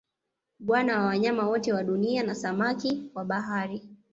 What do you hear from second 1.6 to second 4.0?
wa Dunia na samaki wa Bahari